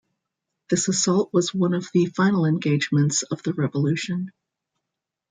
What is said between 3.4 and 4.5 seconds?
the Revolution.